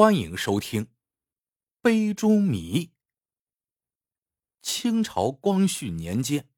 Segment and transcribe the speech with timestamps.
[0.00, 0.84] 欢迎收听
[1.82, 2.84] 《杯中谜》。
[4.62, 6.48] 清朝光绪年间，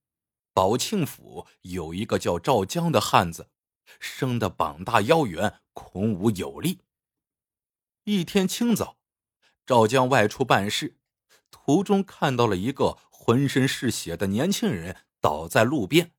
[0.52, 3.48] 宝庆府有一个叫赵江的汉子，
[3.98, 6.82] 生的膀大腰圆，孔武有力。
[8.04, 8.98] 一天清早，
[9.64, 10.98] 赵江外出办事，
[11.50, 16.12] 途中看到了一个浑身是血的年轻人倒在路边。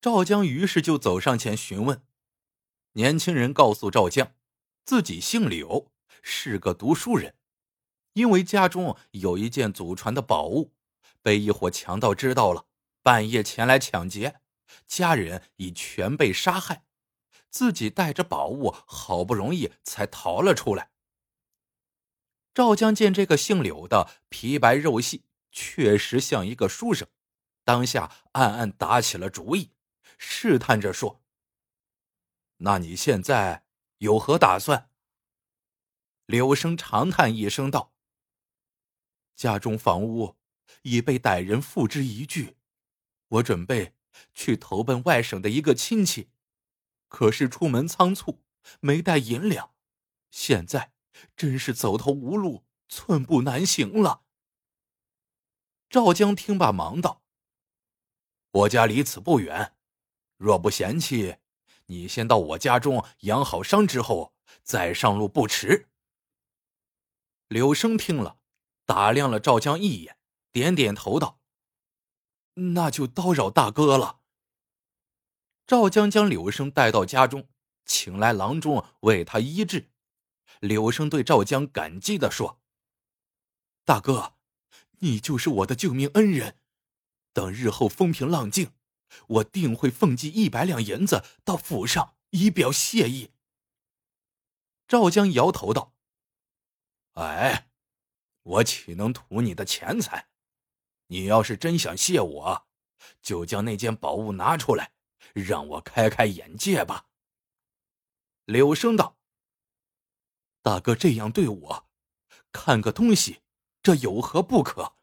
[0.00, 2.04] 赵江于是就走上前询问，
[2.94, 4.32] 年轻人告诉赵江。
[4.86, 5.90] 自己姓柳，
[6.22, 7.34] 是个读书人，
[8.12, 10.72] 因为家中有一件祖传的宝物，
[11.20, 12.66] 被一伙强盗知道了，
[13.02, 14.40] 半夜前来抢劫，
[14.86, 16.84] 家人已全被杀害，
[17.50, 20.92] 自己带着宝物，好不容易才逃了出来。
[22.54, 27.08] 赵江见这个姓柳的皮白肉细，确实像一个书生，
[27.64, 29.72] 当下暗暗打起了主意，
[30.16, 31.20] 试探着说
[32.58, 33.64] ：“那你现在？”
[33.98, 34.90] 有何打算？
[36.26, 37.94] 柳生长叹一声道
[39.34, 40.36] ：“家中房屋
[40.82, 42.56] 已被歹人付之一炬，
[43.28, 43.94] 我准备
[44.34, 46.30] 去投奔外省的一个亲戚，
[47.08, 48.42] 可是出门仓促，
[48.80, 49.74] 没带银两，
[50.30, 50.92] 现在
[51.34, 54.24] 真是走投无路，寸步难行了。”
[55.88, 57.22] 赵江听罢，忙道
[58.50, 59.76] ：“我家离此不远，
[60.36, 61.36] 若不嫌弃。”
[61.86, 65.88] 你先到我家中养好伤之后，再上路不迟。
[67.48, 68.38] 柳生听了，
[68.84, 70.18] 打量了赵江一眼，
[70.50, 71.40] 点点头道
[72.74, 74.20] ：“那就叨扰大哥了。”
[75.66, 77.48] 赵江将柳生带到家中，
[77.84, 79.90] 请来郎中为他医治。
[80.60, 82.60] 柳生对赵江感激的说
[83.84, 84.34] ：“大哥，
[84.98, 86.58] 你就是我的救命恩人，
[87.32, 88.72] 等日后风平浪静。”
[89.28, 93.32] 我定会奉寄一百两银子到府上，以表谢意。
[94.88, 95.94] 赵江摇头道
[97.14, 97.68] ：“哎，
[98.42, 100.28] 我岂能图你的钱财？
[101.08, 102.66] 你要是真想谢我，
[103.22, 104.92] 就将那件宝物拿出来，
[105.34, 107.08] 让我开开眼界吧。”
[108.46, 109.18] 柳生道
[110.62, 111.88] ：“大哥这样对我，
[112.52, 113.42] 看个东西，
[113.82, 114.96] 这有何不可？”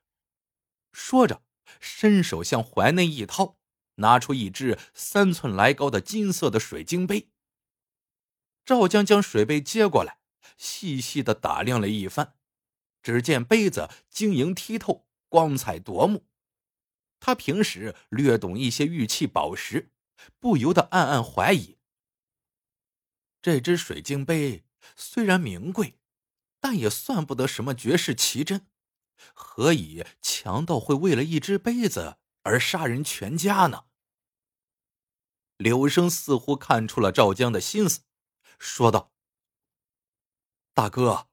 [0.93, 1.43] 说着，
[1.81, 3.57] 伸手向怀内一掏。
[3.95, 7.29] 拿出一只三寸来高的金色的水晶杯。
[8.65, 10.19] 赵江将水杯接过来，
[10.57, 12.35] 细细的打量了一番，
[13.01, 16.25] 只见杯子晶莹剔透，光彩夺目。
[17.19, 19.91] 他平时略懂一些玉器宝石，
[20.39, 21.77] 不由得暗暗怀疑：
[23.41, 24.65] 这只水晶杯
[24.95, 25.99] 虽然名贵，
[26.59, 28.67] 但也算不得什么绝世奇珍，
[29.33, 32.17] 何以强盗会为了一只杯子？
[32.43, 33.85] 而杀人全家呢？
[35.57, 38.01] 柳生似乎看出了赵江的心思，
[38.59, 39.13] 说道
[40.73, 41.29] ：“大哥，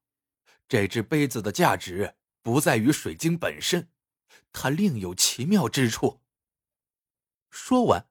[0.69, 3.91] 这只杯子的价值不在于水晶本身，
[4.53, 6.22] 它另有奇妙之处。”
[7.50, 8.09] 说完，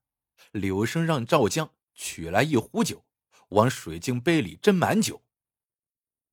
[0.52, 3.06] 柳生让赵江取来一壶酒，
[3.50, 5.24] 往水晶杯里斟满酒。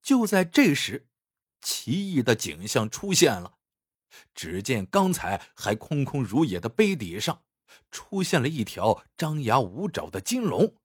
[0.03, 1.09] 就在这时，
[1.61, 3.56] 奇异的景象出现了。
[4.35, 7.43] 只见刚才还空空如也的杯底上，
[7.91, 10.77] 出现了一条张牙舞爪的金龙。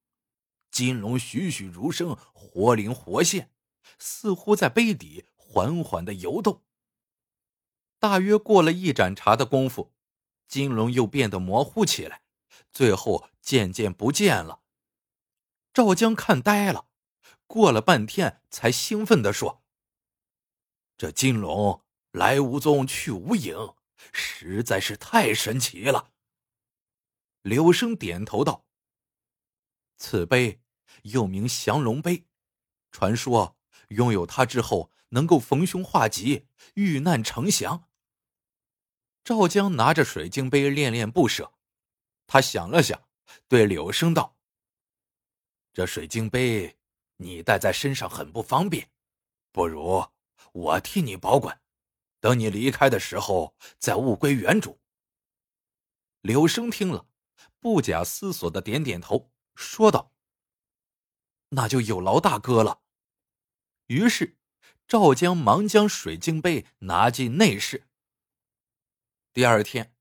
[0.72, 3.52] 金龙栩栩如生，活灵活现，
[4.00, 6.64] 似乎在杯底缓缓的游动。
[8.00, 9.94] 大约过了一盏茶的功夫，
[10.48, 12.24] 金龙又变得模糊起来，
[12.72, 14.62] 最后渐渐不见了。
[15.74, 16.88] 赵江看呆了，
[17.46, 19.62] 过了半天，才兴奋的说
[20.98, 23.56] ：“这金龙。”来无踪，去无影，
[24.12, 26.12] 实在是太神奇了。
[27.42, 28.66] 柳生点头道
[29.98, 30.62] ：“此碑
[31.04, 32.26] 又名降龙碑，
[32.92, 33.58] 传说
[33.90, 37.88] 拥有它之后能够逢凶化吉、遇难成祥。”
[39.24, 41.54] 赵江拿着水晶杯恋恋不舍，
[42.28, 43.08] 他想了想，
[43.48, 44.36] 对柳生道
[45.72, 46.78] ：“这水晶杯
[47.18, 48.90] 你带在身上很不方便，
[49.52, 50.06] 不如
[50.52, 51.62] 我替你保管。”
[52.21, 54.79] 等你离开的时候，再物归原主。
[56.21, 57.07] 柳生听了，
[57.59, 60.13] 不假思索的点点头，说道
[61.50, 62.81] ：“那就有劳大哥了。”
[63.88, 64.38] 于是，
[64.88, 67.88] 赵江忙将水晶杯拿进内室。
[69.33, 69.95] 第二天，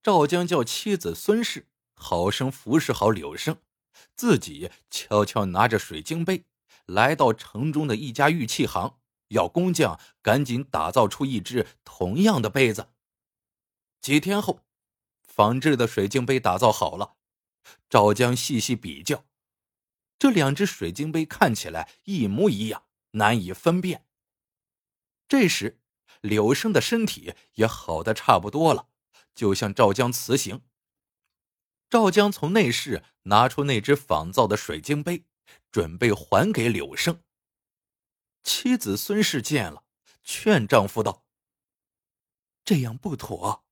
[0.00, 3.60] 赵江叫妻子孙氏好生服侍好柳生，
[4.14, 6.44] 自己悄悄拿着水晶杯，
[6.86, 9.00] 来到城中的一家玉器行。
[9.28, 12.90] 要工匠赶紧打造出一只同样的杯子。
[14.00, 14.64] 几天后，
[15.22, 17.16] 仿制的水晶杯打造好了。
[17.90, 19.24] 赵江细细比较，
[20.18, 24.06] 这两只水晶杯看起来一模一样，难以分辨。
[25.26, 25.80] 这时，
[26.22, 28.88] 柳生的身体也好的差不多了，
[29.34, 30.62] 就向赵江辞行。
[31.90, 35.24] 赵江从内室拿出那只仿造的水晶杯，
[35.70, 37.22] 准备还给柳生。
[38.42, 39.84] 妻子孙氏见了，
[40.22, 41.24] 劝丈夫道
[42.64, 43.64] ：“这样不妥，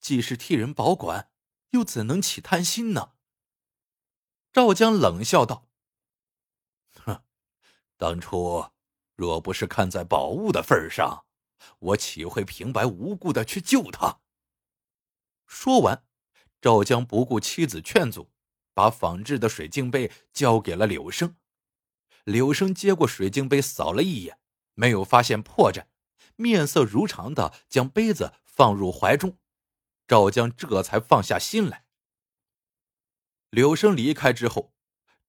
[0.00, 1.30] 既是替人保管，
[1.70, 3.12] 又怎能起贪心呢？”
[4.52, 5.68] 赵江冷笑道
[7.04, 7.24] ：“哼，
[7.96, 8.70] 当初
[9.14, 11.24] 若不是看在宝物的份上，
[11.78, 14.20] 我岂会平白无故的去救他？”
[15.46, 16.04] 说完。
[16.60, 18.30] 赵江不顾妻子劝阻，
[18.72, 21.34] 把仿制的水晶杯交给了柳生。
[22.24, 24.38] 柳生接过水晶杯，扫了一眼，
[24.74, 25.86] 没有发现破绽，
[26.36, 29.38] 面色如常的将杯子放入怀中。
[30.06, 31.84] 赵江这才放下心来。
[33.50, 34.74] 柳生离开之后，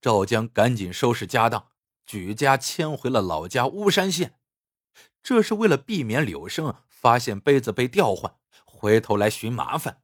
[0.01, 1.71] 赵江赶紧收拾家当，
[2.05, 4.39] 举家迁回了老家巫山县。
[5.21, 10.01] 这是为了避免柳生发现杯子被调换，回头来寻麻烦。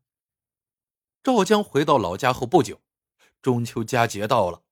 [1.22, 2.82] 赵江回到老家后不久，
[3.42, 4.64] 中秋佳节到了。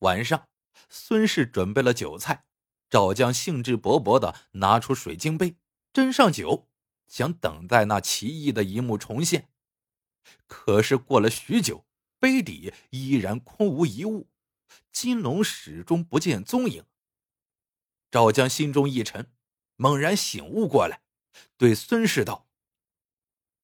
[0.00, 0.46] 晚上，
[0.88, 2.46] 孙氏准备了酒菜，
[2.88, 5.56] 赵江兴致勃勃的拿出水晶杯，
[5.92, 6.68] 斟上酒，
[7.06, 9.50] 想等待那奇异的一幕重现。
[10.46, 11.86] 可是过了许久，
[12.18, 14.30] 杯底依然空无一物，
[14.90, 16.84] 金龙始终不见踪影。
[18.10, 19.32] 赵江心中一沉，
[19.76, 21.02] 猛然醒悟过来，
[21.56, 22.48] 对孙氏道：“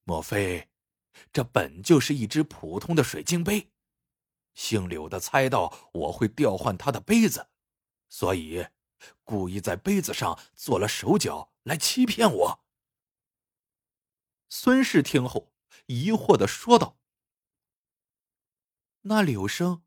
[0.03, 0.67] 莫非？”
[1.33, 3.70] 这本就是一只普通的水晶杯，
[4.53, 7.49] 姓柳的猜到我会调换他的杯子，
[8.09, 8.67] 所以
[9.23, 12.65] 故意在杯子上做了手脚来欺骗我。
[14.49, 15.53] 孙氏听后
[15.85, 16.99] 疑惑的说道
[19.03, 19.83] ：“那柳生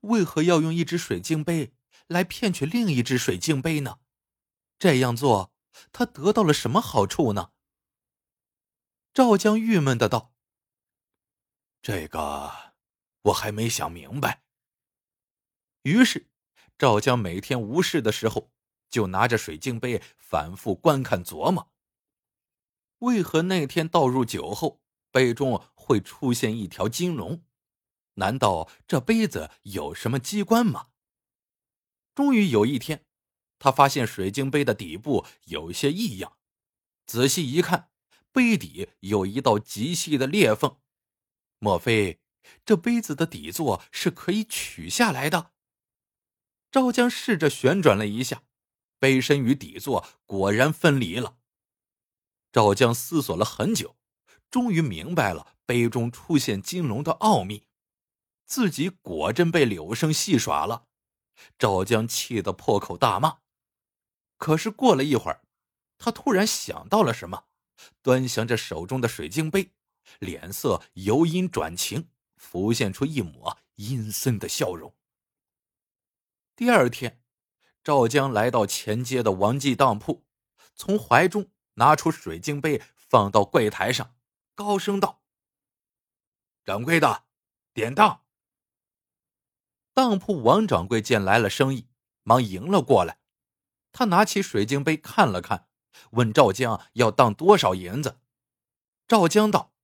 [0.00, 1.72] 为何要用一只水晶杯
[2.08, 4.00] 来骗取另一只水晶杯呢？
[4.78, 5.52] 这样做
[5.92, 7.52] 他得到了什么好处呢？”
[9.14, 10.34] 赵江郁闷的道。
[11.80, 12.67] 这个
[13.22, 14.42] 我还没想明白。
[15.82, 16.28] 于是，
[16.76, 18.50] 赵江每天无事的时候，
[18.90, 21.72] 就拿着水晶杯反复观看琢磨：
[22.98, 24.80] 为何那天倒入酒后，
[25.10, 27.44] 杯中会出现一条金龙？
[28.14, 30.88] 难道这杯子有什么机关吗？
[32.14, 33.04] 终于有一天，
[33.58, 36.36] 他发现水晶杯的底部有些异样，
[37.06, 37.90] 仔细一看，
[38.32, 40.78] 杯底有一道极细的裂缝。
[41.60, 42.20] 莫非
[42.64, 45.52] 这杯子的底座是可以取下来的？
[46.70, 48.42] 赵江试着旋转了一下，
[48.98, 51.38] 杯身与底座果然分离了。
[52.52, 53.96] 赵江思索了很久，
[54.50, 57.66] 终于明白了杯中出现金龙的奥秘，
[58.44, 60.86] 自己果真被柳生戏耍了。
[61.58, 63.38] 赵江气得破口大骂。
[64.36, 65.42] 可是过了一会儿，
[65.98, 67.44] 他突然想到了什么，
[68.02, 69.72] 端详着手中的水晶杯。
[70.20, 74.94] 脸色由阴转晴，浮现出一抹阴森的笑容。
[76.56, 77.22] 第二天，
[77.84, 80.24] 赵江来到前街的王记当铺，
[80.74, 84.16] 从怀中拿出水晶杯，放到柜台上，
[84.54, 85.22] 高声道
[86.64, 87.24] ：“掌柜的，
[87.72, 88.24] 典当。”
[89.94, 91.88] 当铺王掌柜见来了生意，
[92.22, 93.20] 忙迎了过来。
[93.92, 95.68] 他拿起水晶杯看了看，
[96.12, 98.20] 问赵江要当多少银子。
[99.06, 99.74] 赵江道。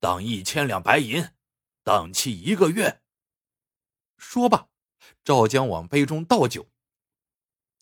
[0.00, 1.28] 当一千两白银，
[1.84, 3.02] 当期一个月。
[4.16, 4.68] 说罢，
[5.22, 6.70] 赵江往杯中倒酒。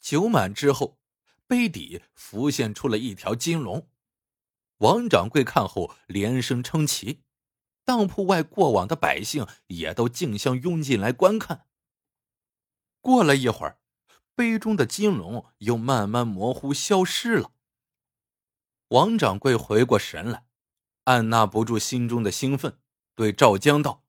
[0.01, 0.99] 酒满之后，
[1.47, 3.89] 杯底浮现出了一条金龙。
[4.79, 7.23] 王掌柜看后连声称奇，
[7.85, 11.67] 当铺外过往的百姓也都竞相拥进来观看。
[13.01, 13.79] 过了一会儿，
[14.35, 17.53] 杯中的金龙又慢慢模糊消失了。
[18.89, 20.48] 王掌柜回过神来。
[21.09, 22.79] 按捺不住心中的兴奋，
[23.15, 24.05] 对赵江道：“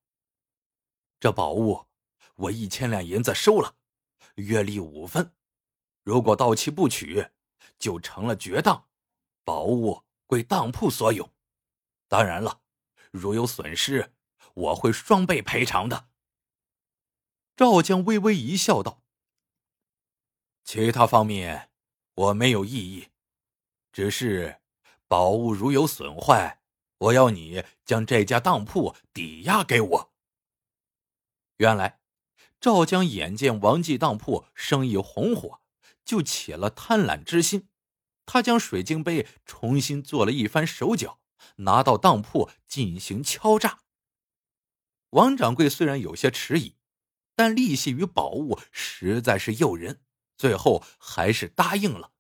[1.18, 1.86] 这宝物，
[2.36, 3.78] 我一千两银子收了，
[4.36, 5.34] 月利五分。
[6.04, 7.30] 如果到期不取，
[7.78, 8.90] 就成了绝当，
[9.46, 11.32] 宝物归当铺所有。
[12.10, 12.60] 当然了，
[13.12, 14.14] 如有损失，
[14.54, 16.10] 我会双倍赔偿的。”
[17.56, 19.02] 赵江微微一笑，道
[20.66, 21.72] ：“其他方面
[22.16, 23.08] 我没有异议，
[23.94, 24.60] 只是
[25.08, 26.58] 宝物如有损坏。”
[27.00, 30.14] 我要你将这家当铺抵押给我。
[31.58, 32.00] 原来，
[32.60, 35.62] 赵江眼见王记当铺生意红火，
[36.06, 37.68] 就起了贪婪之心。
[38.26, 41.20] 他将水晶杯重新做了一番手脚，
[41.58, 43.80] 拿到当铺进行敲诈。
[45.12, 46.76] 王掌柜虽然有些迟疑，
[47.36, 50.02] 但利息与宝物实在是诱人，
[50.38, 52.12] 最后还是答应了。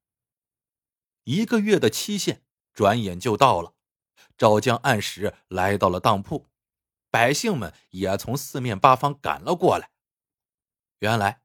[1.25, 2.43] 一个月的期限
[2.73, 3.75] 转眼就到了，
[4.39, 6.47] 赵江按时来到了当铺，
[7.11, 9.91] 百姓们也从四面八方赶了过来。
[10.99, 11.41] 原来，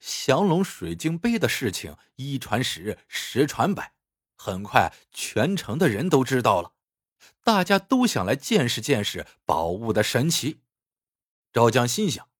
[0.00, 3.92] 降龙水晶杯的事情一传十，十传百，
[4.34, 6.72] 很快全城的人都知道了，
[7.44, 10.62] 大家都想来见识见识宝物的神奇。
[11.52, 12.30] 赵江心想，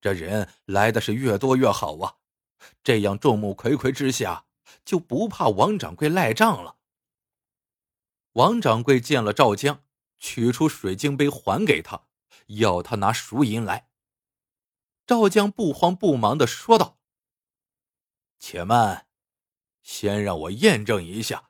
[0.00, 2.16] 这人来的是越多越好啊，
[2.82, 4.46] 这样众目睽睽之下，
[4.84, 6.75] 就不怕王掌柜赖账了。
[8.36, 9.82] 王掌柜见了赵江，
[10.18, 12.02] 取出水晶杯还给他，
[12.48, 13.88] 要他拿赎银来。
[15.06, 16.98] 赵江不慌不忙的说道
[18.38, 19.06] ：“且慢，
[19.82, 21.48] 先让我验证一下，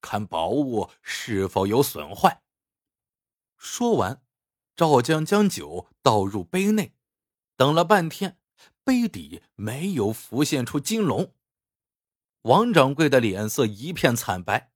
[0.00, 2.42] 看宝物是否有损坏。”
[3.56, 4.20] 说完，
[4.74, 6.96] 赵江将酒倒入杯内，
[7.56, 8.40] 等了半天，
[8.82, 11.32] 杯底没有浮现出金龙。
[12.42, 14.72] 王掌柜的脸色一片惨白，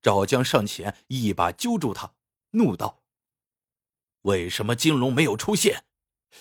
[0.00, 2.14] 赵江上前一把揪住他，
[2.50, 3.02] 怒道
[4.22, 5.84] ：“为什么金龙没有出现？”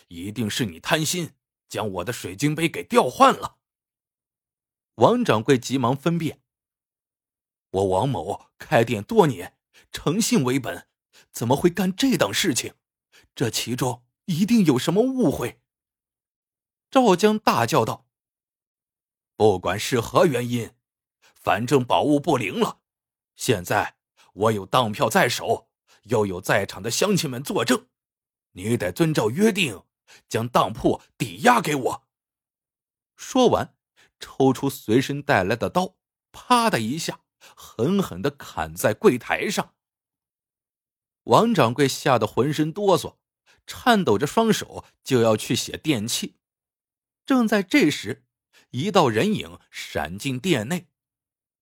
[0.09, 1.31] 一定是你贪心，
[1.69, 3.57] 将我的水晶杯给调换了。
[4.95, 6.41] 王掌柜急忙分辨
[7.71, 9.57] ：“我王某开店多年，
[9.91, 10.87] 诚信为本，
[11.31, 12.73] 怎么会干这等事情？
[13.33, 15.61] 这其中一定有什么误会。”
[16.91, 18.07] 赵江大叫道
[19.37, 20.73] ：“不管是何原因，
[21.33, 22.81] 反正宝物不灵了。
[23.37, 23.95] 现在
[24.33, 25.69] 我有当票在手，
[26.03, 27.87] 又有在场的乡亲们作证。”
[28.51, 29.83] 你得遵照约定，
[30.27, 32.07] 将当铺抵押给我。
[33.15, 33.75] 说完，
[34.19, 35.95] 抽出随身带来的刀，
[36.31, 37.21] 啪的一下，
[37.55, 39.75] 狠狠的砍在柜台上。
[41.25, 43.17] 王掌柜吓得浑身哆嗦，
[43.67, 46.37] 颤抖着双手就要去写电器。
[47.25, 48.25] 正在这时，
[48.71, 50.87] 一道人影闪进店内，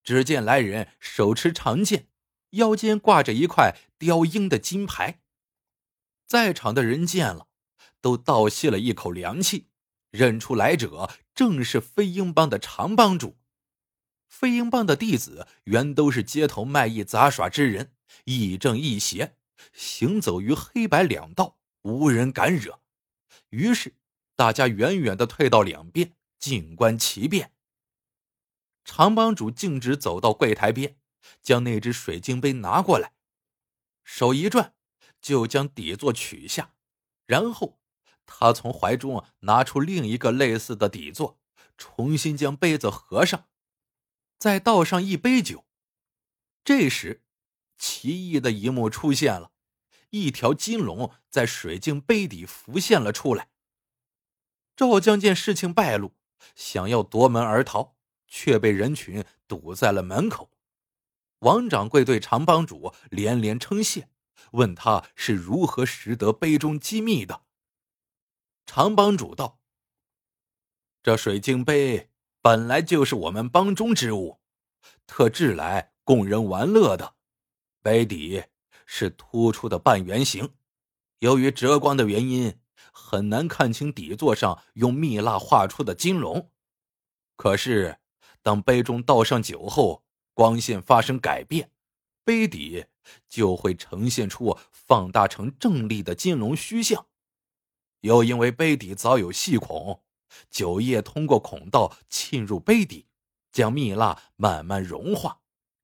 [0.05, 2.07] 只见来人手持长剑，
[2.51, 5.19] 腰间挂着一块雕鹰的金牌。
[6.27, 7.47] 在场的人见了，
[7.99, 9.67] 都倒吸了一口凉气，
[10.11, 13.37] 认出来者正是飞鹰帮的常帮主。
[14.27, 17.93] 飞鹰帮的弟子原都是街头卖艺杂耍之人，
[18.25, 19.35] 亦正亦邪，
[19.73, 22.79] 行走于黑白两道，无人敢惹。
[23.49, 23.95] 于是
[24.35, 27.53] 大家远远的退到两边，静观其变。
[28.85, 30.97] 常帮主径直走到柜台边，
[31.41, 33.11] 将那只水晶杯拿过来，
[34.05, 34.71] 手一转。
[35.21, 36.75] 就将底座取下，
[37.25, 37.79] 然后
[38.27, 41.39] 他从怀中拿出另一个类似的底座，
[41.79, 43.47] 重新将杯子合上，
[44.37, 45.65] 再倒上一杯酒。
[46.63, 47.23] 这时，
[47.75, 49.49] 奇异的一幕出现了：
[50.11, 53.49] 一条金龙在水晶杯底浮现了出来。
[54.75, 56.13] 赵江见事情败露，
[56.53, 57.94] 想要夺门而逃，
[58.35, 60.51] 却被人群堵在了门口。
[61.39, 64.09] 王掌柜对常帮主连连称谢。
[64.51, 67.43] 问他是如何识得杯中机密的。
[68.65, 69.59] 常帮主道
[71.01, 72.09] ：“这水晶杯
[72.41, 74.41] 本来就是我们帮中之物，
[75.07, 77.15] 特制来供人玩乐的。
[77.81, 78.43] 杯底
[78.85, 80.53] 是突出的半圆形，
[81.19, 82.59] 由于折光的原因，
[82.91, 86.51] 很难看清底座上用蜜蜡画出的金龙。
[87.35, 87.99] 可是，
[88.45, 90.03] 当杯中倒上酒后，
[90.35, 91.71] 光线发生改变。”
[92.23, 92.85] 杯底
[93.27, 97.07] 就会呈现出放大成正立的金龙虚像，
[98.01, 100.03] 又因为杯底早有细孔，
[100.49, 103.07] 酒液通过孔道浸入杯底，
[103.51, 105.39] 将蜜蜡慢慢融化，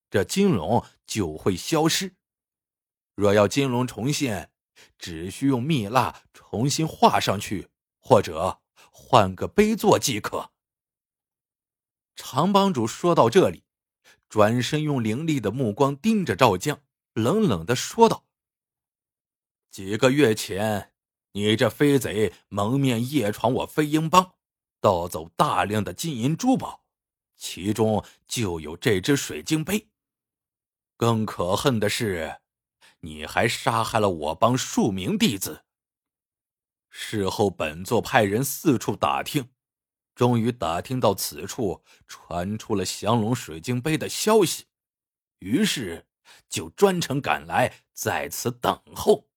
[0.10, 2.16] 这金龙就会消失。
[3.16, 4.52] 若要金龙重现，
[5.00, 10.52] 只需用蜜蜡重新画上去，或者换个杯座即可。
[12.16, 13.64] 常帮主说到这里。
[14.30, 16.82] 转身用凌厉的目光盯着赵江，
[17.14, 18.24] 冷冷的说道
[19.70, 20.94] ：“几个月前，
[21.34, 24.36] 你这飞贼蒙面夜闯我飞鹰帮，
[24.80, 26.86] 盗走大量的金银珠宝，
[27.36, 29.90] 其中就有这只水晶杯。
[30.96, 32.40] 更可恨的是，
[33.02, 35.66] 你还杀害了我帮数名弟子。
[36.90, 39.50] 事后，本座派人四处打听。”
[40.14, 44.66] 终于打听到此处传出了降龙水晶杯的消息，
[45.40, 46.06] 于是
[46.48, 49.30] 就专程赶来，在此等候。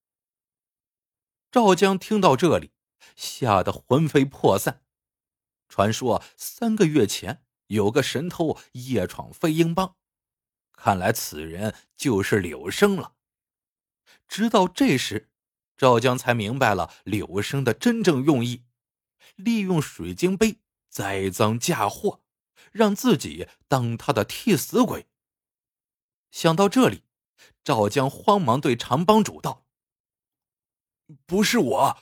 [1.50, 2.72] 赵江听到这里，
[3.14, 4.82] 吓得魂飞魄散。
[5.68, 9.96] 传说三个月前有个神偷夜闯飞鹰帮，
[10.72, 13.14] 看来此人就是柳生了。
[14.26, 15.30] 直到这时，
[15.76, 18.64] 赵江才明白了柳生的真正用意，
[19.36, 20.58] 利用水晶杯。
[20.94, 22.22] 栽赃嫁祸，
[22.70, 25.08] 让自己当他的替死鬼。
[26.30, 27.02] 想到这里，
[27.64, 29.66] 赵江慌忙对常帮主道
[31.26, 31.98] ：“不是我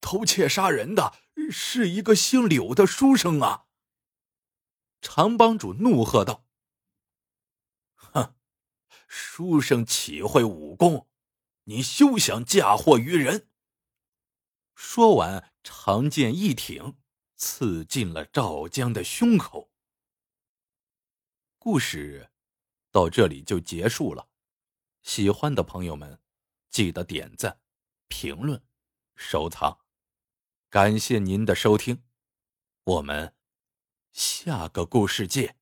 [0.00, 1.12] 偷窃杀人的，
[1.50, 3.66] 是一个姓柳的书生啊！”
[5.02, 6.46] 常帮主怒喝道
[7.92, 8.34] ：“哼，
[9.06, 11.06] 书生岂会武功？
[11.64, 13.50] 你休想嫁祸于人！”
[14.74, 16.96] 说完，长剑一挺，
[17.42, 19.68] 刺进了赵江的胸口。
[21.58, 22.30] 故事
[22.92, 24.28] 到这里就结束了。
[25.02, 26.20] 喜欢的朋友们，
[26.70, 27.60] 记得点赞、
[28.06, 28.62] 评论、
[29.16, 29.80] 收藏。
[30.70, 32.04] 感谢您的收听，
[32.84, 33.34] 我们
[34.12, 35.61] 下个故事见。